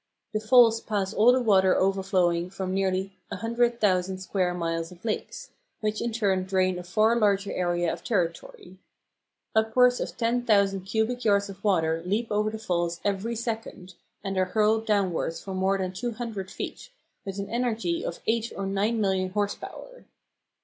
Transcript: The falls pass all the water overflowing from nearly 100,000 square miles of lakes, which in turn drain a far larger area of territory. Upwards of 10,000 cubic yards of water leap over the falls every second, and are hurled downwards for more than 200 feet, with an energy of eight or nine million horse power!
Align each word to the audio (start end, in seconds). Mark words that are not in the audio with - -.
The 0.33 0.39
falls 0.39 0.81
pass 0.81 1.13
all 1.13 1.31
the 1.31 1.39
water 1.39 1.75
overflowing 1.75 2.49
from 2.49 2.73
nearly 2.73 3.13
100,000 3.27 4.17
square 4.17 4.51
miles 4.55 4.91
of 4.91 5.05
lakes, 5.05 5.51
which 5.81 6.01
in 6.01 6.11
turn 6.11 6.43
drain 6.45 6.79
a 6.79 6.83
far 6.83 7.15
larger 7.15 7.51
area 7.53 7.93
of 7.93 8.03
territory. 8.03 8.77
Upwards 9.55 9.99
of 9.99 10.17
10,000 10.17 10.81
cubic 10.85 11.23
yards 11.23 11.49
of 11.51 11.63
water 11.63 12.01
leap 12.03 12.29
over 12.31 12.49
the 12.49 12.57
falls 12.57 12.99
every 13.05 13.35
second, 13.35 13.93
and 14.23 14.39
are 14.39 14.45
hurled 14.45 14.87
downwards 14.87 15.39
for 15.39 15.53
more 15.53 15.77
than 15.77 15.93
200 15.93 16.49
feet, 16.49 16.89
with 17.23 17.37
an 17.37 17.51
energy 17.51 18.03
of 18.03 18.21
eight 18.25 18.51
or 18.57 18.65
nine 18.65 18.99
million 18.99 19.29
horse 19.29 19.53
power! 19.53 20.05